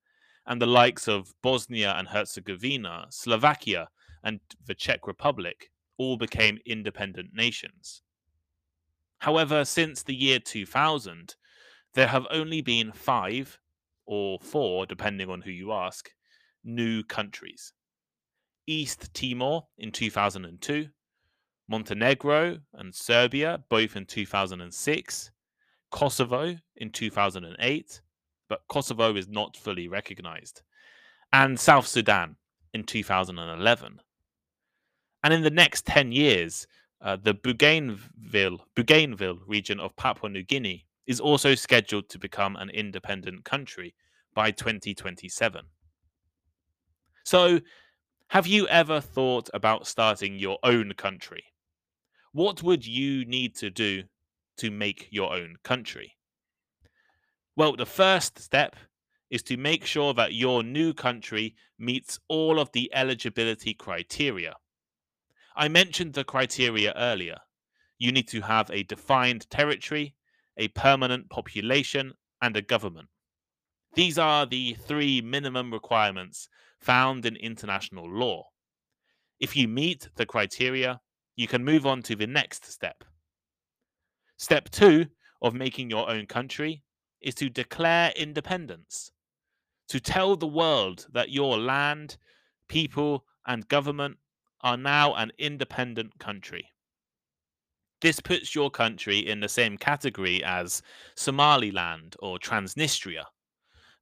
and 0.48 0.62
the 0.62 0.66
likes 0.66 1.08
of 1.08 1.34
Bosnia 1.42 1.94
and 1.98 2.08
Herzegovina, 2.08 3.08
Slovakia, 3.10 3.90
and 4.24 4.40
the 4.66 4.74
Czech 4.74 5.06
Republic 5.06 5.70
all 5.98 6.18
became 6.18 6.60
independent 6.66 7.30
nations. 7.34 8.02
However, 9.20 9.66
since 9.66 10.04
the 10.04 10.16
year 10.16 10.40
2000, 10.40 11.36
there 11.94 12.08
have 12.08 12.26
only 12.32 12.62
been 12.62 12.92
five 12.92 13.60
or 14.06 14.40
four, 14.40 14.86
depending 14.86 15.30
on 15.30 15.42
who 15.42 15.52
you 15.52 15.74
ask, 15.74 16.10
new 16.64 17.04
countries. 17.04 17.74
East 18.68 19.14
Timor 19.14 19.64
in 19.78 19.92
2002, 19.92 20.88
Montenegro 21.68 22.60
and 22.74 22.94
Serbia, 22.96 23.64
both 23.70 23.96
in 23.96 24.06
2006, 24.06 25.32
Kosovo 25.92 26.56
in 26.76 26.92
2008, 26.92 28.02
but 28.50 28.62
Kosovo 28.68 29.16
is 29.16 29.28
not 29.28 29.58
fully 29.58 29.88
recognized, 29.88 30.62
and 31.34 31.60
South 31.60 31.88
Sudan 31.88 32.36
in 32.74 32.84
2011. 32.84 34.02
And 35.24 35.34
in 35.34 35.42
the 35.42 35.50
next 35.50 35.86
10 35.86 36.12
years, 36.12 36.68
uh, 37.02 37.18
the 37.22 37.34
Bougainville, 37.34 38.60
Bougainville 38.76 39.40
region 39.48 39.80
of 39.80 39.96
Papua 39.96 40.30
New 40.30 40.44
Guinea 40.44 40.86
is 41.06 41.20
also 41.20 41.56
scheduled 41.56 42.10
to 42.10 42.20
become 42.20 42.56
an 42.56 42.70
independent 42.70 43.46
country 43.46 43.96
by 44.34 44.52
2027. 44.52 45.66
So, 47.24 47.60
have 48.30 48.46
you 48.46 48.68
ever 48.68 49.00
thought 49.00 49.50
about 49.54 49.88
starting 49.88 50.38
your 50.38 50.60
own 50.64 50.94
country? 50.98 51.44
What 52.34 52.62
would 52.62 52.86
you 52.86 53.26
need 53.26 53.56
to 53.58 53.70
do 53.70 54.04
to 54.58 54.70
make 54.70 55.08
your 55.12 55.34
own 55.34 55.56
country? 55.64 56.17
Well, 57.58 57.76
the 57.76 57.88
first 57.88 58.38
step 58.38 58.76
is 59.32 59.42
to 59.44 59.58
make 59.58 59.84
sure 59.84 60.14
that 60.14 60.36
your 60.36 60.62
new 60.62 60.94
country 60.94 61.56
meets 61.80 62.20
all 62.28 62.60
of 62.60 62.72
the 62.72 62.94
eligibility 62.94 63.74
criteria. 63.74 64.54
I 65.56 65.68
mentioned 65.68 66.14
the 66.14 66.24
criteria 66.24 66.94
earlier. 66.96 67.38
You 67.98 68.12
need 68.12 68.28
to 68.28 68.42
have 68.42 68.70
a 68.70 68.84
defined 68.84 69.50
territory, 69.50 70.14
a 70.56 70.68
permanent 70.68 71.32
population, 71.32 72.14
and 72.44 72.56
a 72.56 72.62
government. 72.62 73.08
These 73.96 74.20
are 74.20 74.46
the 74.46 74.76
three 74.76 75.20
minimum 75.22 75.74
requirements 75.74 76.50
found 76.80 77.26
in 77.26 77.36
international 77.38 78.08
law. 78.08 78.50
If 79.40 79.56
you 79.56 79.68
meet 79.68 80.10
the 80.16 80.28
criteria, 80.28 81.02
you 81.36 81.48
can 81.48 81.66
move 81.66 81.88
on 81.88 82.04
to 82.04 82.16
the 82.16 82.28
next 82.28 82.72
step. 82.72 83.04
Step 84.38 84.70
two 84.70 85.08
of 85.42 85.56
making 85.56 85.90
your 85.90 86.08
own 86.08 86.28
country 86.28 86.84
is 87.22 87.36
to 87.36 87.50
declare 87.50 88.12
independence, 88.16 89.12
to 89.90 90.00
tell 90.00 90.36
the 90.36 90.48
world 90.48 91.08
that 91.14 91.32
your 91.32 91.58
land, 91.58 92.18
people, 92.68 93.26
and 93.46 93.68
government 93.68 94.18
are 94.62 94.78
now 94.78 95.14
an 95.14 95.32
independent 95.38 96.20
country. 96.20 96.72
This 98.02 98.20
puts 98.20 98.54
your 98.54 98.70
country 98.70 99.20
in 99.20 99.40
the 99.40 99.50
same 99.50 99.78
category 99.78 100.44
as 100.44 100.84
Somaliland 101.16 102.16
or 102.20 102.38
Transnistria, 102.38 103.24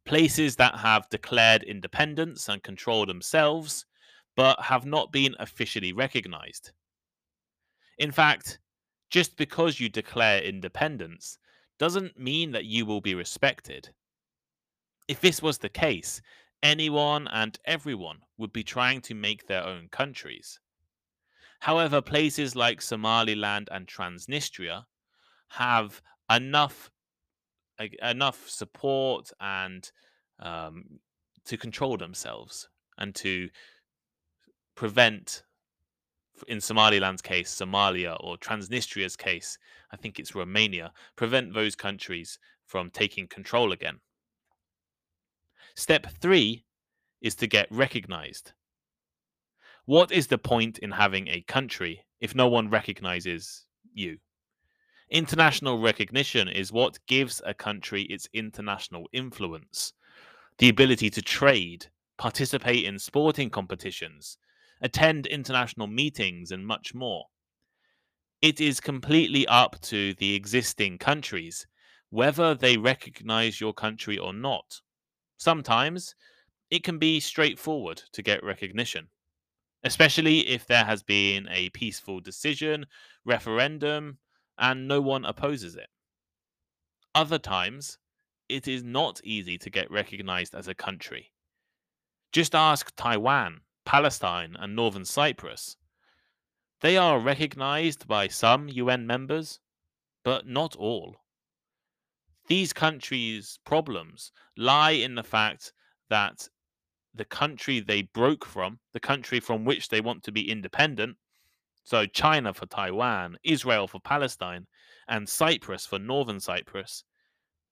places 0.06 0.56
that 0.58 0.78
have 0.80 1.10
declared 1.10 1.64
independence 1.64 2.50
and 2.50 2.62
control 2.62 3.06
themselves, 3.06 3.86
but 4.36 4.60
have 4.60 4.86
not 4.86 5.12
been 5.12 5.36
officially 5.40 5.94
recognized. 5.94 6.72
In 7.98 8.12
fact, 8.12 8.60
just 9.10 9.38
because 9.38 9.80
you 9.80 9.88
declare 9.88 10.42
independence 10.42 11.38
doesn't 11.78 12.20
mean 12.20 12.52
that 12.52 12.66
you 12.66 12.86
will 12.86 13.02
be 13.02 13.16
respected. 13.16 13.90
If 15.08 15.22
this 15.22 15.42
was 15.42 15.58
the 15.58 15.70
case, 15.70 16.22
anyone 16.64 17.28
and 17.28 17.58
everyone 17.66 18.20
would 18.38 18.52
be 18.52 18.64
trying 18.64 19.02
to 19.02 19.14
make 19.14 19.48
their 19.48 19.64
own 19.64 19.88
countries. 19.92 20.60
However, 21.60 22.02
places 22.02 22.56
like 22.56 22.82
Somaliland 22.82 23.70
and 23.72 23.88
Transnistria 23.88 24.86
have 25.50 26.02
enough 26.30 26.92
enough 28.02 28.48
support 28.48 29.32
and 29.40 29.92
um, 30.40 30.86
to 31.46 31.58
control 31.58 31.98
themselves 31.98 32.70
and 32.98 33.14
to 33.16 33.50
prevent 34.76 35.44
in 36.48 36.58
Somaliland's 36.60 37.22
case, 37.22 37.54
Somalia, 37.54 38.18
or 38.20 38.38
Transnistria's 38.38 39.16
case, 39.16 39.58
I 39.92 39.98
think 39.98 40.20
it's 40.20 40.36
Romania, 40.36 40.92
prevent 41.16 41.54
those 41.54 41.76
countries 41.76 42.40
from 42.66 42.90
taking 42.90 43.28
control 43.28 43.72
again. 43.72 44.00
Step 45.76 46.08
three 46.22 46.66
is 47.22 47.36
to 47.36 47.48
get 47.48 47.68
recognized. 47.72 48.54
What 49.86 50.12
is 50.12 50.28
the 50.28 50.38
point 50.38 50.80
in 50.80 50.92
having 50.92 51.28
a 51.28 51.42
country 51.42 52.06
if 52.20 52.34
no 52.34 52.48
one 52.48 52.70
recognizes 52.70 53.66
you? 53.94 54.18
International 55.10 55.80
recognition 55.80 56.48
is 56.48 56.72
what 56.72 56.98
gives 57.08 57.42
a 57.46 57.54
country 57.54 58.04
its 58.04 58.28
international 58.34 59.08
influence, 59.14 59.94
the 60.58 60.70
ability 60.70 61.10
to 61.12 61.22
trade, 61.22 61.86
participate 62.18 62.86
in 62.86 62.98
sporting 62.98 63.50
competitions, 63.50 64.38
attend 64.86 65.26
international 65.26 65.88
meetings, 65.88 66.52
and 66.52 66.66
much 66.66 66.94
more. 66.94 67.26
It 68.40 68.62
is 68.62 68.80
completely 68.80 69.48
up 69.48 69.82
to 69.82 70.14
the 70.14 70.36
existing 70.36 71.00
countries 71.00 71.66
whether 72.12 72.54
they 72.54 72.78
recognize 72.78 73.60
your 73.60 73.74
country 73.74 74.16
or 74.20 74.32
not. 74.32 74.80
Sometimes 75.38 76.14
it 76.70 76.84
can 76.84 77.00
be 77.00 77.20
straightforward 77.20 78.04
to 78.14 78.22
get 78.22 78.44
recognition, 78.44 79.08
especially 79.84 80.48
if 80.48 80.68
there 80.68 80.86
has 80.86 81.02
been 81.02 81.48
a 81.50 81.72
peaceful 81.72 82.20
decision, 82.20 82.86
referendum, 83.26 84.20
and 84.60 84.88
no 84.88 85.02
one 85.02 85.26
opposes 85.26 85.76
it. 85.76 85.90
Other 87.16 87.40
times, 87.40 87.98
it 88.50 88.68
is 88.68 88.84
not 88.84 89.20
easy 89.24 89.58
to 89.58 89.72
get 89.72 89.90
recognized 89.90 90.54
as 90.54 90.68
a 90.68 90.76
country. 90.76 91.32
Just 92.32 92.54
ask 92.54 92.96
Taiwan 92.96 93.62
Palestine, 93.86 94.56
and 94.60 94.76
Northern 94.76 95.06
Cyprus. 95.06 95.78
They 96.82 96.98
are 96.98 97.20
recognized 97.20 98.08
by 98.08 98.28
some 98.28 98.68
UN 98.68 99.08
members, 99.08 99.60
but 100.24 100.46
not 100.46 100.76
all. 100.76 101.16
These 102.48 102.74
countries' 102.74 103.60
problems 103.64 104.32
lie 104.58 104.92
in 104.92 105.16
the 105.16 105.24
fact 105.24 105.72
that 106.10 106.50
the 107.14 107.26
country 107.26 107.80
they 107.80 108.02
broke 108.02 108.46
from, 108.46 108.80
the 108.92 109.00
country 109.00 109.40
from 109.40 109.64
which 109.64 109.88
they 109.88 110.02
want 110.02 110.24
to 110.24 110.32
be 110.32 110.52
independent, 110.52 111.18
so 111.84 112.06
China 112.06 112.54
for 112.54 112.66
Taiwan, 112.66 113.38
Israel 113.44 113.88
for 113.88 114.00
Palestine, 114.00 114.68
and 115.08 115.30
Cyprus 115.30 115.86
for 115.86 115.98
Northern 115.98 116.40
Cyprus, 116.40 117.04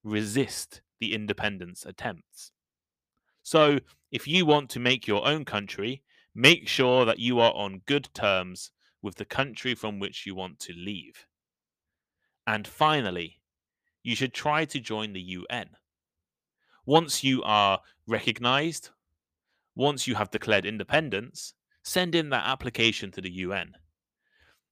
resist 0.04 0.82
the 0.99 1.13
independence 1.13 1.86
attempts. 1.86 2.52
So, 3.43 3.79
if 4.12 4.27
you 4.27 4.45
want 4.45 4.69
to 4.71 4.79
make 4.79 5.06
your 5.06 5.27
own 5.27 5.43
country, 5.43 6.01
make 6.34 6.67
sure 6.67 7.06
that 7.06 7.19
you 7.19 7.39
are 7.39 7.53
on 7.53 7.82
good 7.86 8.10
terms 8.13 8.71
with 9.01 9.15
the 9.15 9.25
country 9.25 9.75
from 9.75 9.99
which 9.99 10.25
you 10.25 10.34
want 10.34 10.60
to 10.60 10.73
leave. 10.73 11.27
And 12.47 12.67
finally, 12.67 13.41
you 14.01 14.15
should 14.15 14.34
try 14.34 14.65
to 14.65 14.79
join 14.79 15.13
the 15.13 15.21
UN. 15.21 15.69
Once 16.86 17.23
you 17.23 17.43
are 17.43 17.79
recognized, 18.08 18.89
once 19.75 20.08
you 20.08 20.15
have 20.15 20.32
declared 20.32 20.65
independence, 20.65 21.53
send 21.84 22.15
in 22.15 22.29
that 22.29 22.47
application 22.47 23.12
to 23.12 23.21
the 23.21 23.32
UN. 23.32 23.73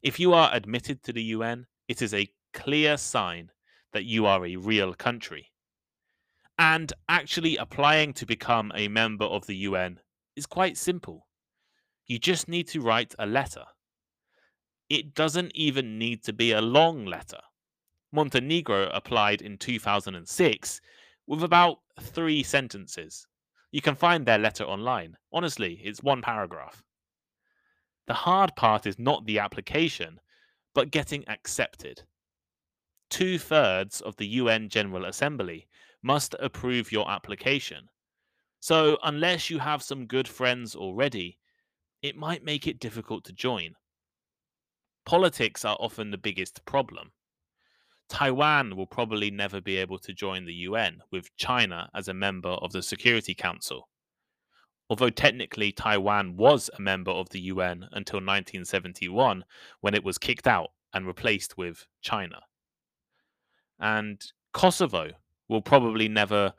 If 0.01 0.19
you 0.19 0.33
are 0.33 0.49
admitted 0.53 1.03
to 1.03 1.13
the 1.13 1.23
UN, 1.35 1.67
it 1.87 2.01
is 2.01 2.13
a 2.13 2.31
clear 2.53 2.97
sign 2.97 3.51
that 3.93 4.05
you 4.05 4.25
are 4.25 4.45
a 4.45 4.55
real 4.55 4.93
country. 4.93 5.50
And 6.57 6.93
actually 7.09 7.57
applying 7.57 8.13
to 8.13 8.25
become 8.25 8.71
a 8.75 8.87
member 8.87 9.25
of 9.25 9.47
the 9.47 9.55
UN 9.55 9.99
is 10.35 10.45
quite 10.45 10.77
simple. 10.77 11.27
You 12.05 12.19
just 12.19 12.47
need 12.47 12.67
to 12.69 12.81
write 12.81 13.15
a 13.17 13.25
letter. 13.25 13.65
It 14.89 15.13
doesn't 15.13 15.53
even 15.55 15.97
need 15.97 16.23
to 16.23 16.33
be 16.33 16.51
a 16.51 16.61
long 16.61 17.05
letter. 17.05 17.39
Montenegro 18.11 18.89
applied 18.89 19.41
in 19.41 19.57
2006 19.57 20.81
with 21.27 21.43
about 21.43 21.77
three 21.99 22.43
sentences. 22.43 23.25
You 23.71 23.81
can 23.81 23.95
find 23.95 24.25
their 24.25 24.37
letter 24.37 24.65
online. 24.65 25.15
Honestly, 25.31 25.79
it's 25.83 26.03
one 26.03 26.21
paragraph. 26.21 26.83
The 28.07 28.13
hard 28.13 28.55
part 28.57 28.85
is 28.85 28.99
not 28.99 29.25
the 29.25 29.39
application, 29.39 30.19
but 30.75 30.91
getting 30.91 31.23
accepted. 31.29 32.03
Two 33.09 33.37
thirds 33.37 34.01
of 34.01 34.17
the 34.17 34.27
UN 34.27 34.67
General 34.67 35.05
Assembly 35.05 35.67
must 36.01 36.35
approve 36.39 36.91
your 36.91 37.09
application. 37.09 37.89
So, 38.59 38.97
unless 39.03 39.49
you 39.49 39.59
have 39.59 39.81
some 39.81 40.05
good 40.05 40.27
friends 40.27 40.75
already, 40.75 41.37
it 42.01 42.15
might 42.15 42.43
make 42.43 42.67
it 42.67 42.79
difficult 42.79 43.23
to 43.25 43.33
join. 43.33 43.75
Politics 45.05 45.65
are 45.65 45.77
often 45.79 46.11
the 46.11 46.17
biggest 46.17 46.63
problem. 46.65 47.11
Taiwan 48.07 48.75
will 48.75 48.87
probably 48.87 49.31
never 49.31 49.61
be 49.61 49.77
able 49.77 49.97
to 49.99 50.13
join 50.13 50.45
the 50.45 50.53
UN, 50.53 51.01
with 51.11 51.35
China 51.37 51.89
as 51.95 52.07
a 52.07 52.13
member 52.13 52.49
of 52.49 52.71
the 52.71 52.83
Security 52.83 53.33
Council. 53.33 53.87
Although 54.89 55.09
technically 55.09 55.71
Taiwan 55.71 56.35
was 56.35 56.69
a 56.77 56.81
member 56.81 57.11
of 57.11 57.29
the 57.29 57.39
UN 57.41 57.87
until 57.93 58.17
1971, 58.17 59.45
when 59.79 59.93
it 59.93 60.03
was 60.03 60.17
kicked 60.17 60.47
out 60.47 60.71
and 60.93 61.07
replaced 61.07 61.57
with 61.57 61.87
China. 62.01 62.41
And 63.79 64.21
Kosovo 64.53 65.11
will 65.51 65.61
probably 65.61 66.07
never 66.07 66.53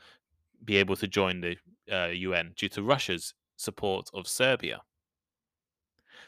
be 0.62 0.76
able 0.76 0.94
to 0.94 1.08
join 1.08 1.40
the 1.40 1.56
uh, 1.90 2.08
UN 2.08 2.52
due 2.54 2.68
to 2.68 2.82
Russia's 2.82 3.32
support 3.56 4.10
of 4.12 4.28
Serbia. 4.28 4.82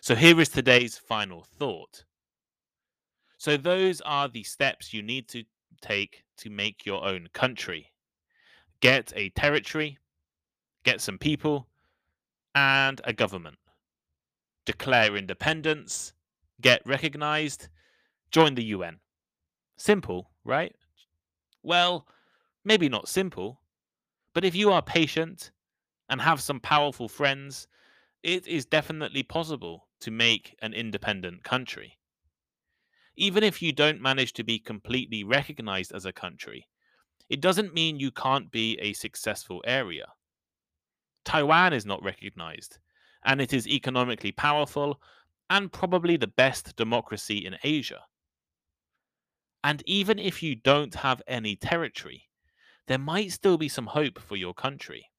So 0.01 0.15
here 0.15 0.41
is 0.41 0.49
today's 0.49 0.97
final 0.97 1.47
thought. 1.59 2.05
So 3.37 3.59
those 3.59 4.01
are 4.01 4.29
the 4.29 4.43
steps 4.43 4.95
you 4.95 5.03
need 5.03 5.29
to 5.29 5.45
take 5.83 6.25
to 6.39 6.49
make 6.49 6.87
your 6.87 7.05
own 7.05 7.29
country. 7.35 7.93
get 8.81 9.13
a 9.17 9.31
territory, 9.31 9.99
get 10.85 11.01
some 11.01 11.19
people, 11.19 11.69
and 12.55 13.01
a 13.05 13.13
government. 13.13 13.59
Declare 14.67 15.17
independence, 15.17 16.13
get 16.61 16.81
recognized, 16.87 17.69
join 18.31 18.55
the 18.55 18.65
UN. 18.77 19.01
Simple, 19.77 20.31
right? 20.45 20.75
Well, 21.63 22.07
maybe 22.65 22.89
not 22.89 23.09
simple, 23.09 23.61
but 24.35 24.45
if 24.45 24.55
you 24.55 24.73
are 24.73 24.83
patient 24.83 25.53
and 26.09 26.21
have 26.21 26.41
some 26.41 26.61
powerful 26.61 27.09
friends, 27.09 27.67
it 28.23 28.47
is 28.47 28.65
definitely 28.67 29.23
possible 29.23 29.89
to 30.01 30.11
make 30.11 30.57
an 30.63 30.73
independent 30.73 31.45
country. 31.45 31.99
Even 33.17 33.45
if 33.45 33.63
you 33.63 33.73
don't 33.73 34.01
manage 34.01 34.33
to 34.33 34.43
be 34.43 34.59
completely 34.59 35.23
recognized 35.25 35.93
as 35.93 36.05
a 36.05 36.13
country, 36.13 36.67
it 37.29 37.41
doesn't 37.41 37.75
mean 37.75 38.01
you 38.01 38.11
can't 38.11 38.51
be 38.51 38.79
a 38.81 38.93
successful 38.93 39.63
area. 39.67 40.07
Taiwan 41.25 41.73
is 41.73 41.87
not 41.87 42.03
recognized, 42.03 42.79
and 43.25 43.41
it 43.41 43.53
is 43.53 43.67
economically 43.67 44.33
powerful 44.33 45.01
and 45.49 45.73
probably 45.73 46.17
the 46.17 46.27
best 46.27 46.77
democracy 46.77 47.39
in 47.47 47.57
Asia. 47.63 48.01
And 49.63 49.83
even 49.87 50.19
if 50.19 50.43
you 50.43 50.55
don't 50.57 50.95
have 50.95 51.23
any 51.27 51.57
territory, 51.57 52.29
there 52.87 52.99
might 52.99 53.33
still 53.33 53.57
be 53.57 53.69
some 53.69 53.87
hope 53.87 54.19
for 54.21 54.37
your 54.37 54.55
country. 54.55 55.11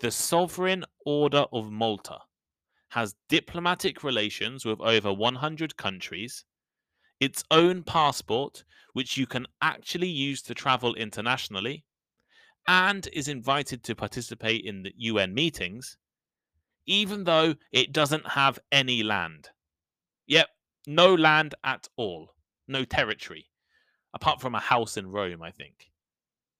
The 0.00 0.10
Sovereign 0.10 0.84
Order 1.04 1.46
of 1.52 1.70
Malta 1.70 2.18
has 2.90 3.14
diplomatic 3.28 4.04
relations 4.04 4.64
with 4.64 4.80
over 4.80 5.12
100 5.12 5.76
countries, 5.76 6.44
its 7.18 7.42
own 7.50 7.82
passport, 7.82 8.64
which 8.92 9.16
you 9.16 9.26
can 9.26 9.46
actually 9.62 10.08
use 10.08 10.42
to 10.42 10.54
travel 10.54 10.94
internationally, 10.94 11.84
and 12.68 13.08
is 13.12 13.28
invited 13.28 13.82
to 13.84 13.94
participate 13.94 14.64
in 14.64 14.82
the 14.82 14.92
UN 14.96 15.32
meetings, 15.32 15.96
even 16.86 17.24
though 17.24 17.54
it 17.72 17.92
doesn't 17.92 18.26
have 18.28 18.58
any 18.70 19.02
land. 19.02 19.48
Yep, 20.26 20.48
no 20.86 21.14
land 21.14 21.54
at 21.64 21.88
all, 21.96 22.34
no 22.68 22.84
territory, 22.84 23.46
apart 24.14 24.40
from 24.40 24.54
a 24.54 24.60
house 24.60 24.96
in 24.96 25.10
Rome, 25.10 25.42
I 25.42 25.50
think. 25.50 25.90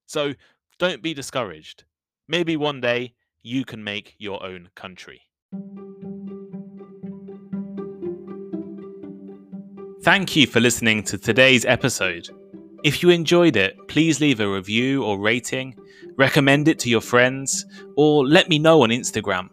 So 0.06 0.34
don't 0.78 1.02
be 1.02 1.14
discouraged. 1.14 1.84
Maybe 2.28 2.56
one 2.56 2.80
day 2.80 3.14
you 3.42 3.64
can 3.64 3.82
make 3.82 4.14
your 4.18 4.42
own 4.44 4.70
country. 4.74 5.22
Thank 10.02 10.36
you 10.36 10.46
for 10.46 10.60
listening 10.60 11.02
to 11.04 11.18
today's 11.18 11.64
episode. 11.64 12.28
If 12.84 13.02
you 13.02 13.10
enjoyed 13.10 13.56
it, 13.56 13.76
please 13.88 14.20
leave 14.20 14.38
a 14.38 14.48
review 14.48 15.02
or 15.02 15.18
rating, 15.18 15.74
recommend 16.16 16.68
it 16.68 16.78
to 16.80 16.88
your 16.88 17.00
friends, 17.00 17.66
or 17.96 18.24
let 18.24 18.48
me 18.48 18.60
know 18.60 18.82
on 18.82 18.90
Instagram. 18.90 19.48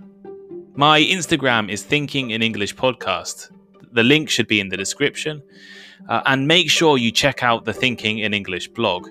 My 0.75 1.01
Instagram 1.01 1.71
is 1.71 1.81
Thinking 1.81 2.29
in 2.31 2.43
English 2.43 2.75
Podcast. 2.75 3.49
The 3.93 4.03
link 4.03 4.29
should 4.29 4.47
be 4.47 4.59
in 4.59 4.69
the 4.69 4.77
description. 4.77 5.41
Uh, 6.09 6.21
and 6.25 6.47
make 6.47 6.69
sure 6.69 6.97
you 6.97 7.11
check 7.11 7.41
out 7.41 7.65
the 7.65 7.73
Thinking 7.73 8.19
in 8.19 8.33
English 8.33 8.67
blog. 8.67 9.07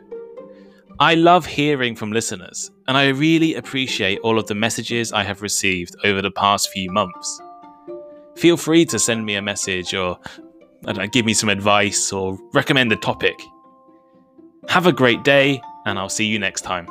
I 1.03 1.15
love 1.15 1.45
hearing 1.45 1.97
from 1.97 2.13
listeners, 2.13 2.71
and 2.87 2.97
I 2.97 3.09
really 3.09 3.57
appreciate 3.57 4.21
all 4.21 4.39
of 4.39 4.47
the 4.47 4.55
messages 4.55 5.13
I 5.13 5.25
have 5.25 5.43
received 5.43 5.97
over 6.05 6.23
the 6.23 6.31
past 6.31 6.71
few 6.71 6.93
months. 6.93 7.43
Feel 8.37 8.57
free 8.57 8.85
to 8.85 9.01
send 9.01 9.27
me 9.27 9.35
a 9.35 9.43
message 9.43 9.95
or 9.95 10.17
know, 10.85 11.07
give 11.09 11.27
me 11.27 11.35
some 11.35 11.49
advice 11.49 12.13
or 12.13 12.39
recommend 12.55 12.93
a 12.93 12.97
topic. 12.97 13.35
Have 14.69 14.87
a 14.87 14.93
great 14.93 15.25
day, 15.25 15.61
and 15.87 15.99
I'll 15.99 16.09
see 16.09 16.27
you 16.27 16.39
next 16.39 16.61
time. 16.61 16.87